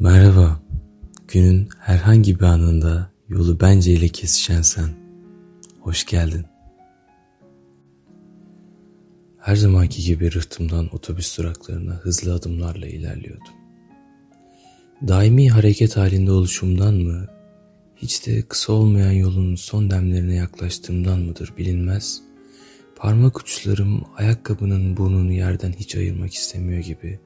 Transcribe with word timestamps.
Merhaba, 0.00 0.60
günün 1.28 1.68
herhangi 1.78 2.40
bir 2.40 2.44
anında 2.44 3.10
yolu 3.28 3.60
bence 3.60 3.92
ile 3.92 4.08
kesişen 4.08 4.62
sen. 4.62 4.88
Hoş 5.80 6.06
geldin. 6.06 6.46
Her 9.38 9.56
zamanki 9.56 10.02
gibi 10.02 10.32
rıhtımdan 10.32 10.94
otobüs 10.94 11.38
duraklarına 11.38 11.92
hızlı 11.92 12.34
adımlarla 12.34 12.86
ilerliyordum. 12.86 13.54
Daimi 15.08 15.50
hareket 15.50 15.96
halinde 15.96 16.32
oluşumdan 16.32 16.94
mı, 16.94 17.26
hiç 17.96 18.26
de 18.26 18.42
kısa 18.42 18.72
olmayan 18.72 19.12
yolun 19.12 19.54
son 19.54 19.90
demlerine 19.90 20.34
yaklaştığımdan 20.34 21.20
mıdır 21.20 21.52
bilinmez, 21.58 22.22
parmak 22.96 23.40
uçlarım 23.40 24.04
ayakkabının 24.16 24.96
burnunu 24.96 25.32
yerden 25.32 25.72
hiç 25.72 25.96
ayırmak 25.96 26.34
istemiyor 26.34 26.80
gibi 26.82 27.18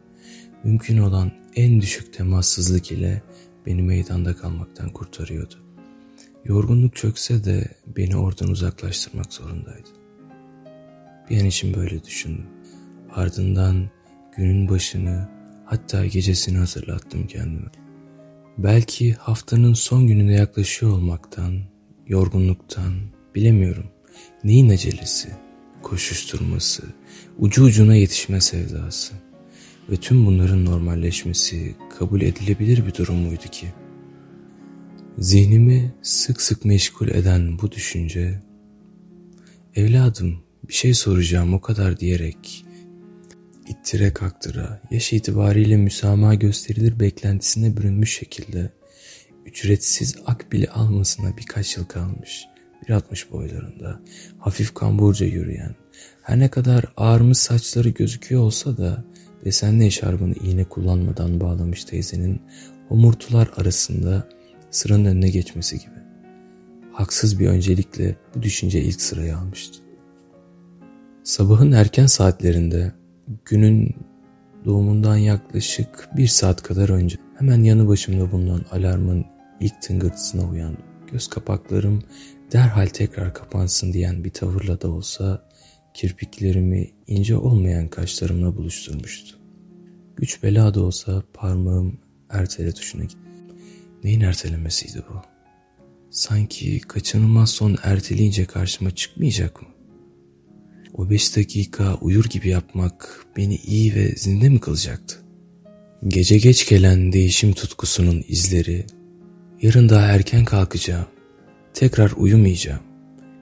mümkün 0.64 0.98
olan 0.98 1.32
en 1.56 1.80
düşük 1.80 2.12
temassızlık 2.12 2.92
ile 2.92 3.22
beni 3.66 3.82
meydanda 3.82 4.36
kalmaktan 4.36 4.88
kurtarıyordu. 4.88 5.54
Yorgunluk 6.44 6.96
çökse 6.96 7.44
de 7.44 7.68
beni 7.96 8.16
oradan 8.16 8.48
uzaklaştırmak 8.48 9.32
zorundaydı. 9.32 9.88
Bir 11.30 11.40
an 11.40 11.46
için 11.46 11.74
böyle 11.74 12.04
düşündüm. 12.04 12.46
Ardından 13.10 13.90
günün 14.36 14.68
başını 14.68 15.28
hatta 15.64 16.06
gecesini 16.06 16.58
hazırlattım 16.58 17.26
kendime. 17.26 17.70
Belki 18.58 19.12
haftanın 19.12 19.74
son 19.74 20.06
gününe 20.06 20.34
yaklaşıyor 20.34 20.92
olmaktan, 20.92 21.60
yorgunluktan, 22.06 22.92
bilemiyorum. 23.34 23.86
Neyin 24.44 24.68
acelesi, 24.68 25.28
koşuşturması, 25.82 26.82
ucu 27.38 27.64
ucuna 27.64 27.94
yetişme 27.94 28.40
sevdası 28.40 29.29
ve 29.90 29.96
tüm 29.96 30.26
bunların 30.26 30.64
normalleşmesi 30.64 31.74
kabul 31.98 32.20
edilebilir 32.20 32.86
bir 32.86 32.94
durum 32.94 33.16
muydu 33.16 33.44
ki? 33.52 33.66
Zihnimi 35.18 35.94
sık 36.02 36.42
sık 36.42 36.64
meşgul 36.64 37.08
eden 37.08 37.58
bu 37.58 37.72
düşünce, 37.72 38.40
evladım 39.74 40.42
bir 40.68 40.74
şey 40.74 40.94
soracağım 40.94 41.54
o 41.54 41.60
kadar 41.60 42.00
diyerek 42.00 42.64
ittire 43.68 44.12
kaktıra 44.12 44.82
yaş 44.90 45.12
itibariyle 45.12 45.76
müsamaha 45.76 46.34
gösterilir 46.34 47.00
beklentisine 47.00 47.76
bürünmüş 47.76 48.18
şekilde 48.18 48.70
ücretsiz 49.46 50.16
akbili 50.26 50.68
almasına 50.68 51.36
birkaç 51.36 51.76
yıl 51.76 51.84
kalmış. 51.84 52.44
1.60 52.88 53.30
boylarında 53.30 54.00
hafif 54.38 54.74
kamburca 54.74 55.26
yürüyen 55.26 55.74
her 56.22 56.38
ne 56.38 56.48
kadar 56.48 56.84
ağarmış 56.96 57.38
saçları 57.38 57.88
gözüküyor 57.88 58.42
olsa 58.42 58.76
da 58.76 59.04
desenli 59.44 59.86
eşarbını 59.86 60.34
iğne 60.34 60.64
kullanmadan 60.64 61.40
bağlamış 61.40 61.84
teyzenin 61.84 62.42
homurtular 62.88 63.50
arasında 63.56 64.28
sıranın 64.70 65.04
önüne 65.04 65.30
geçmesi 65.30 65.78
gibi. 65.78 66.00
Haksız 66.92 67.38
bir 67.38 67.48
öncelikle 67.48 68.16
bu 68.34 68.42
düşünce 68.42 68.82
ilk 68.82 69.00
sırayı 69.00 69.36
almıştı. 69.36 69.78
Sabahın 71.22 71.72
erken 71.72 72.06
saatlerinde 72.06 72.92
günün 73.44 73.94
doğumundan 74.64 75.16
yaklaşık 75.16 76.08
bir 76.16 76.26
saat 76.26 76.62
kadar 76.62 76.88
önce 76.88 77.16
hemen 77.38 77.62
yanı 77.62 77.88
başımda 77.88 78.32
bulunan 78.32 78.64
alarmın 78.70 79.24
ilk 79.60 79.82
tıngırtısına 79.82 80.50
uyandım. 80.50 80.84
Göz 81.12 81.28
kapaklarım 81.28 82.02
derhal 82.52 82.86
tekrar 82.86 83.34
kapansın 83.34 83.92
diyen 83.92 84.24
bir 84.24 84.30
tavırla 84.30 84.80
da 84.80 84.90
olsa 84.90 85.42
kirpiklerimi 85.94 86.90
ince 87.06 87.36
olmayan 87.36 87.88
kaşlarımla 87.88 88.56
buluşturmuştu. 88.56 89.36
Güç 90.16 90.42
bela 90.42 90.74
da 90.74 90.82
olsa 90.82 91.22
parmağım 91.34 91.98
ertele 92.30 92.72
tuşuna 92.72 93.02
gitti. 93.02 93.18
Neyin 94.04 94.20
ertelemesiydi 94.20 95.02
bu? 95.08 95.22
Sanki 96.10 96.80
kaçınılmaz 96.80 97.50
son 97.50 97.76
erteleyince 97.82 98.44
karşıma 98.44 98.90
çıkmayacak 98.90 99.62
mı? 99.62 99.68
O 100.94 101.10
beş 101.10 101.36
dakika 101.36 101.94
uyur 102.00 102.24
gibi 102.24 102.48
yapmak 102.48 103.26
beni 103.36 103.56
iyi 103.56 103.94
ve 103.94 104.08
zinde 104.16 104.48
mi 104.48 104.60
kılacaktı? 104.60 105.16
Gece 106.08 106.38
geç 106.38 106.68
gelen 106.68 107.12
değişim 107.12 107.52
tutkusunun 107.52 108.24
izleri, 108.28 108.86
yarın 109.62 109.88
daha 109.88 110.06
erken 110.06 110.44
kalkacağım, 110.44 111.06
tekrar 111.74 112.12
uyumayacağım, 112.16 112.82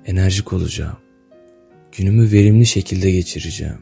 enerjik 0.06 0.53
olacağım, 0.53 0.97
günümü 1.98 2.32
verimli 2.32 2.66
şekilde 2.66 3.10
geçireceğim. 3.10 3.78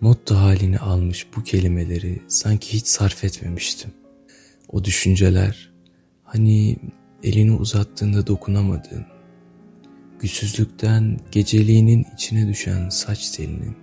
Motto 0.00 0.34
halini 0.34 0.78
almış 0.78 1.26
bu 1.36 1.42
kelimeleri 1.42 2.22
sanki 2.28 2.72
hiç 2.72 2.86
sarf 2.86 3.24
etmemiştim. 3.24 3.90
O 4.68 4.84
düşünceler 4.84 5.72
hani 6.24 6.76
elini 7.22 7.52
uzattığında 7.52 8.26
dokunamadığın, 8.26 9.06
güçsüzlükten 10.20 11.20
geceliğinin 11.32 12.06
içine 12.14 12.48
düşen 12.48 12.88
saç 12.88 13.30
telinin 13.30 13.76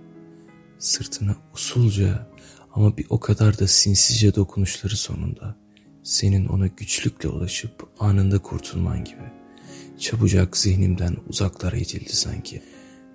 sırtına 0.78 1.36
usulca 1.54 2.26
ama 2.74 2.96
bir 2.96 3.06
o 3.08 3.20
kadar 3.20 3.58
da 3.58 3.66
sinsizce 3.66 4.34
dokunuşları 4.34 4.96
sonunda 4.96 5.56
senin 6.02 6.46
ona 6.46 6.66
güçlükle 6.66 7.28
ulaşıp 7.28 7.88
anında 7.98 8.38
kurtulman 8.38 9.04
gibi. 9.04 9.32
Çabucak 9.98 10.56
zihnimden 10.56 11.16
uzaklara 11.28 11.76
itildi 11.76 12.16
sanki. 12.16 12.62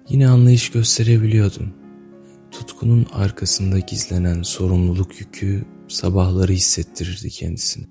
Yine 0.09 0.27
anlayış 0.27 0.71
gösterebiliyordum. 0.71 1.73
Tutkunun 2.51 3.05
arkasında 3.13 3.79
gizlenen 3.79 4.41
sorumluluk 4.41 5.19
yükü 5.19 5.65
sabahları 5.87 6.51
hissettirirdi 6.51 7.29
kendisini. 7.29 7.87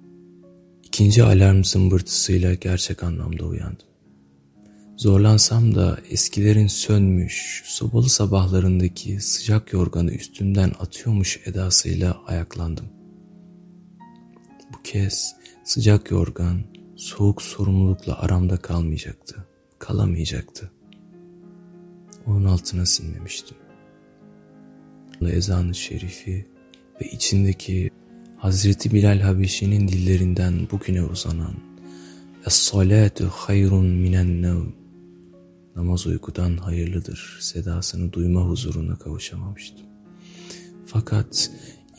İkinci 0.83 1.23
alarm 1.23 1.65
zımbırtısıyla 1.65 2.55
gerçek 2.55 3.03
anlamda 3.03 3.45
uyandım. 3.45 3.87
Zorlansam 4.97 5.75
da 5.75 5.99
eskilerin 6.11 6.67
sönmüş, 6.67 7.63
sobalı 7.65 8.09
sabahlarındaki 8.09 9.21
sıcak 9.21 9.73
yorganı 9.73 10.11
üstümden 10.11 10.73
atıyormuş 10.81 11.41
edasıyla 11.47 12.17
ayaklandım. 12.27 12.87
Bu 14.73 14.83
kez 14.85 15.35
sıcak 15.65 16.11
yorgan, 16.11 16.61
soğuk 16.97 17.43
sorumlulukla 17.43 18.19
aramda 18.19 18.57
kalmayacaktı, 18.57 19.47
kalamayacaktı. 19.79 20.78
Onun 22.29 22.45
altına 22.45 22.87
sinmemiştim. 22.87 23.57
Ezan-ı 25.23 25.75
şerifi 25.75 26.47
ve 27.01 27.07
içindeki 27.07 27.91
Hazreti 28.37 28.93
Bilal 28.93 29.21
Habeşi'nin 29.21 29.89
dillerinden 29.89 30.69
bugüne 30.71 31.03
uzanan 31.05 31.55
Es-salatu 32.47 33.27
hayrun 33.27 33.87
minen 33.87 34.43
nevm 34.43 34.73
Namaz 35.79 36.07
uykudan 36.07 36.57
hayırlıdır 36.57 37.39
sedasını 37.41 38.13
duyma 38.13 38.41
huzuruna 38.41 38.97
kavuşamamıştım. 38.97 39.87
Fakat 40.87 41.51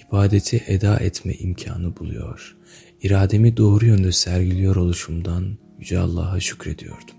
ibadeti 0.08 0.64
eda 0.68 0.98
etme 0.98 1.34
imkanı 1.34 1.98
buluyor. 1.98 2.58
İrademi 3.02 3.58
doğru 3.58 3.86
yönde 3.86 4.12
sergiliyor 4.12 4.76
oluşumdan 4.76 5.58
Yüce 5.80 6.00
Allah'a 6.00 6.40
şükrediyordum. 6.40 7.19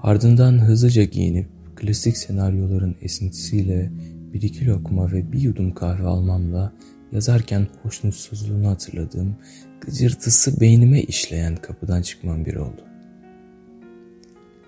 Ardından 0.00 0.58
hızlıca 0.58 1.04
giyinip 1.04 1.46
klasik 1.76 2.16
senaryoların 2.16 2.96
esintisiyle 3.02 3.90
bir 4.32 4.42
iki 4.42 4.66
lokma 4.66 5.12
ve 5.12 5.32
bir 5.32 5.40
yudum 5.40 5.74
kahve 5.74 6.06
almamla 6.06 6.72
yazarken 7.12 7.66
hoşnutsuzluğunu 7.82 8.68
hatırladığım 8.68 9.36
gıcırtısı 9.80 10.60
beynime 10.60 11.02
işleyen 11.02 11.56
kapıdan 11.56 12.02
çıkmam 12.02 12.44
bir 12.44 12.54
oldu. 12.54 12.82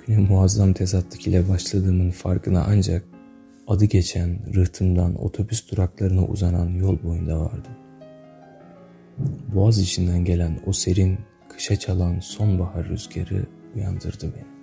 Güne 0.06 0.18
muazzam 0.18 0.72
tezatlık 0.72 1.26
ile 1.26 1.48
başladığımın 1.48 2.10
farkına 2.10 2.64
ancak 2.68 3.04
adı 3.66 3.84
geçen 3.84 4.54
rıhtımdan 4.54 5.24
otobüs 5.24 5.70
duraklarına 5.70 6.24
uzanan 6.24 6.68
yol 6.68 7.02
boyunda 7.02 7.40
vardım. 7.40 7.72
Boğaz 9.54 9.78
içinden 9.78 10.24
gelen 10.24 10.60
o 10.66 10.72
serin, 10.72 11.18
kışa 11.48 11.76
çalan 11.76 12.20
sonbahar 12.20 12.88
rüzgarı 12.88 13.46
uyandırdı 13.74 14.32
beni. 14.36 14.57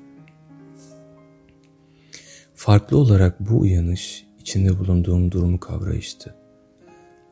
Farklı 2.65 2.97
olarak 2.97 3.39
bu 3.39 3.59
uyanış 3.59 4.25
içinde 4.39 4.79
bulunduğum 4.79 5.31
durumu 5.31 5.59
kavrayıştı. 5.59 6.35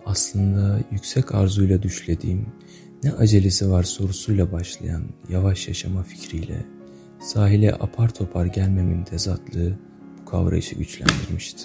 Aslında 0.06 0.80
yüksek 0.92 1.36
arzuyla 1.36 1.84
düşlediğim 1.84 2.46
ne 3.04 3.12
acelesi 3.12 3.72
var 3.72 3.84
sorusuyla 3.84 4.52
başlayan 4.52 5.04
yavaş 5.30 5.68
yaşama 5.68 6.04
fikriyle 6.04 6.66
sahile 7.22 7.74
apar 7.74 8.14
topar 8.14 8.46
gelmemin 8.46 9.04
tezatlığı 9.04 9.80
bu 10.22 10.26
kavrayışı 10.26 10.76
güçlendirmişti. 10.76 11.64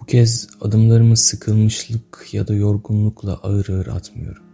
Bu 0.00 0.06
kez 0.06 0.48
adımlarımı 0.60 1.16
sıkılmışlık 1.16 2.28
ya 2.32 2.48
da 2.48 2.54
yorgunlukla 2.54 3.34
ağır 3.34 3.68
ağır 3.68 3.86
atmıyorum. 3.86 4.44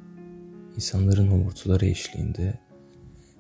İnsanların 0.77 1.27
homurtuları 1.27 1.87
eşliğinde, 1.87 2.59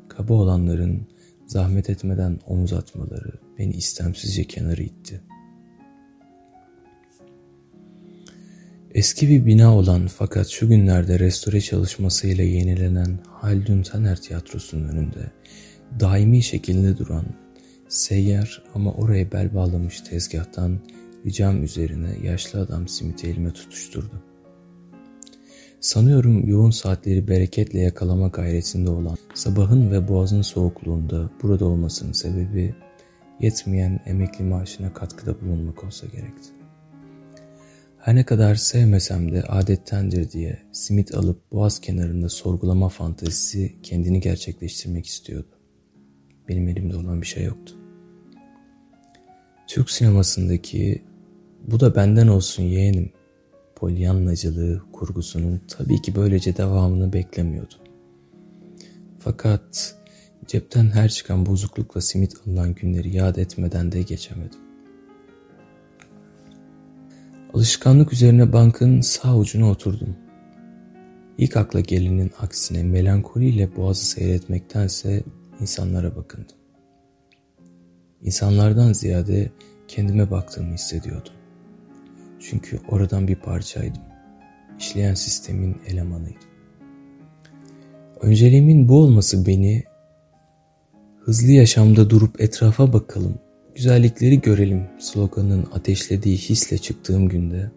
kaba 0.09 0.35
olanların 0.35 1.14
zahmet 1.47 1.91
etmeden 1.91 2.39
omuz 2.47 2.73
atmaları 2.73 3.33
beni 3.59 3.73
istemsizce 3.73 4.45
kenara 4.45 4.83
itti. 4.83 5.21
Eski 8.95 9.29
bir 9.29 9.47
bina 9.47 9.77
olan 9.77 10.07
fakat 10.07 10.49
şu 10.49 10.69
günlerde 10.69 11.19
restore 11.19 11.61
çalışmasıyla 11.61 12.45
yenilenen 12.45 13.19
Haldun 13.29 13.83
Taner 13.83 14.21
Tiyatrosu'nun 14.21 14.89
önünde 14.89 15.33
daimi 16.01 16.43
şekilde 16.43 16.99
duran 16.99 17.25
seyyar 17.89 18.63
ama 18.75 18.93
oraya 18.93 19.33
bel 19.33 19.55
bağlamış 19.55 20.01
tezgahtan 20.01 20.79
ricam 21.27 21.65
üzerine 21.65 22.17
yaşlı 22.23 22.61
adam 22.61 22.89
simiti 22.89 23.27
elime 23.27 23.53
tutuşturdu. 23.53 24.34
Sanıyorum 25.85 26.47
yoğun 26.47 26.71
saatleri 26.71 27.29
bereketle 27.29 27.81
yakalama 27.81 28.29
gayretinde 28.29 28.91
olan 28.91 29.17
sabahın 29.35 29.91
ve 29.91 30.09
boğazın 30.09 30.43
soğukluğunda 30.43 31.31
burada 31.43 31.65
olmasının 31.65 32.13
sebebi 32.13 32.75
yetmeyen 33.41 34.01
emekli 34.07 34.45
maaşına 34.45 34.93
katkıda 34.93 35.41
bulunmak 35.41 35.85
olsa 35.85 36.07
gerekti. 36.07 36.49
Her 37.99 38.15
ne 38.15 38.25
kadar 38.25 38.55
sevmesem 38.55 39.33
de 39.33 39.43
adettendir 39.43 40.31
diye 40.31 40.59
simit 40.73 41.15
alıp 41.15 41.53
boğaz 41.53 41.81
kenarında 41.81 42.29
sorgulama 42.29 42.89
fantezisi 42.89 43.83
kendini 43.83 44.21
gerçekleştirmek 44.21 45.07
istiyordu. 45.07 45.59
Benim 46.49 46.69
elimde 46.69 46.97
olan 46.97 47.23
bir 47.23 47.27
şey 47.27 47.45
yoktu. 47.45 47.75
Türk 49.67 49.91
sinemasındaki 49.91 51.03
bu 51.67 51.81
da 51.81 51.95
benden 51.95 52.29
olsun 52.29 52.63
yeğenim 52.63 53.13
polyanlacılığı 53.77 54.83
kurgusunun 54.93 55.61
tabii 55.69 56.03
ki 56.03 56.15
böylece 56.15 56.57
devamını 56.57 57.13
beklemiyordum. 57.13 57.79
Fakat 59.19 59.97
cepten 60.47 60.91
her 60.91 61.09
çıkan 61.09 61.47
bozuklukla 61.47 62.01
simit 62.01 62.33
alınan 62.47 62.75
günleri 62.75 63.17
yad 63.17 63.37
etmeden 63.37 63.93
de 63.93 64.03
geçemedim. 64.03 64.59
Alışkanlık 67.55 68.13
üzerine 68.13 68.53
bankın 68.53 69.01
sağ 69.01 69.37
ucuna 69.37 69.71
oturdum. 69.71 70.17
İlk 71.39 71.57
akla 71.57 71.81
gelenin 71.81 72.31
aksine 72.41 72.83
melankoliyle 72.83 73.77
boğazı 73.77 74.05
seyretmektense 74.05 75.23
insanlara 75.61 76.17
bakındım. 76.17 76.57
İnsanlardan 78.23 78.93
ziyade 78.93 79.51
kendime 79.89 80.31
baktığımı 80.31 80.75
hissediyordum. 80.75 81.33
Çünkü 82.51 82.81
oradan 82.89 83.29
bir 83.29 83.37
parçaydım. 83.37 84.03
İşleyen 84.79 85.15
sistemin 85.15 85.77
elemanıydım. 85.87 86.49
Önceliğimin 88.21 88.89
bu 88.89 88.99
olması 88.99 89.47
beni 89.47 89.85
hızlı 91.21 91.51
yaşamda 91.51 92.11
durup 92.11 92.41
etrafa 92.41 92.93
bakalım, 92.93 93.39
güzellikleri 93.75 94.41
görelim 94.41 94.87
sloganının 94.99 95.69
ateşlediği 95.73 96.37
hisle 96.37 96.79
çıktığım 96.79 97.29
günde 97.29 97.71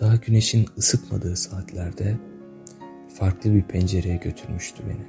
daha 0.00 0.16
güneşin 0.16 0.66
ısıtmadığı 0.78 1.36
saatlerde 1.36 2.18
farklı 3.14 3.54
bir 3.54 3.62
pencereye 3.62 4.16
götürmüştü 4.16 4.82
beni. 4.88 5.06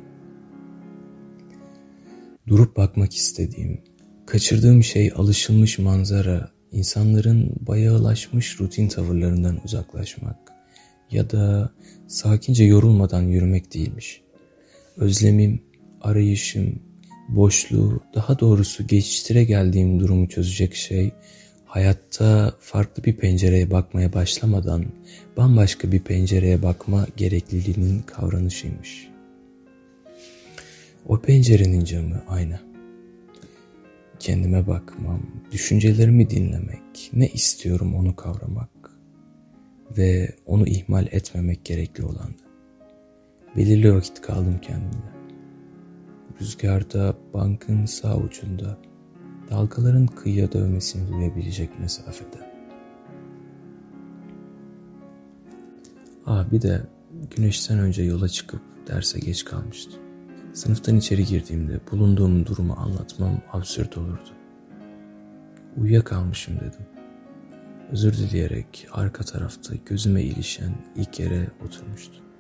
Durup 2.48 2.78
bakmak 2.78 3.16
istediğim, 3.16 3.82
kaçırdığım 4.26 4.84
şey 4.84 5.12
alışılmış 5.16 5.80
manzara, 5.80 6.51
insanların 6.72 7.56
bayağılaşmış 7.68 8.60
rutin 8.60 8.88
tavırlarından 8.88 9.60
uzaklaşmak 9.66 10.38
ya 11.12 11.30
da 11.30 11.72
sakince 12.08 12.64
yorulmadan 12.64 13.22
yürümek 13.22 13.74
değilmiş. 13.74 14.22
Özlemim, 14.98 15.64
arayışım, 16.02 16.80
boşluğu, 17.30 18.02
daha 18.16 18.40
doğrusu 18.40 18.88
geçiştire 18.88 19.44
geldiğim 19.44 20.00
durumu 20.00 20.30
çözecek 20.30 20.76
şey, 20.76 21.12
hayatta 21.66 22.54
farklı 22.60 23.04
bir 23.04 23.16
pencereye 23.16 23.72
bakmaya 23.72 24.14
başlamadan 24.14 24.86
bambaşka 25.38 25.92
bir 25.92 26.00
pencereye 26.00 26.62
bakma 26.62 27.08
gerekliliğinin 27.18 28.02
kavranışıymış. 28.02 29.08
O 31.08 31.22
pencerenin 31.22 31.86
camı 31.86 32.24
ayna 32.28 32.71
kendime 34.22 34.68
bakmam, 34.68 35.22
düşüncelerimi 35.52 36.30
dinlemek, 36.30 37.10
ne 37.14 37.28
istiyorum 37.28 37.96
onu 37.96 38.16
kavramak 38.16 38.70
ve 39.98 40.36
onu 40.46 40.68
ihmal 40.68 41.08
etmemek 41.12 41.66
gerekli 41.66 42.04
olandı. 42.04 42.42
Belirli 43.58 43.96
vakit 43.96 44.22
kaldım 44.22 44.60
kendimle. 44.62 45.12
Rüzgarda 46.42 47.16
bankın 47.34 47.86
sağ 47.86 48.18
ucunda 48.18 48.78
dalgaların 49.50 50.08
kıyıya 50.08 50.52
dövmesini 50.52 51.12
duyabilecek 51.12 51.80
mesafede. 51.80 52.52
Aa 56.26 56.52
bir 56.52 56.62
de 56.62 56.82
güneşten 57.36 57.80
önce 57.80 58.04
yola 58.04 58.30
çıkıp 58.30 58.62
derse 58.88 59.20
geç 59.20 59.46
kalmıştım. 59.46 60.11
Sınıftan 60.54 60.96
içeri 60.98 61.26
girdiğimde 61.26 61.80
bulunduğum 61.92 62.46
durumu 62.46 62.74
anlatmam 62.74 63.42
absürt 63.52 63.98
olurdu. 63.98 64.30
Uyuyakalmışım 65.78 66.56
dedim. 66.56 66.86
Özür 67.92 68.14
dileyerek 68.14 68.88
arka 68.92 69.24
tarafta 69.24 69.74
gözüme 69.86 70.24
ilişen 70.24 70.74
ilk 70.96 71.20
yere 71.20 71.48
oturmuştum. 71.66 72.31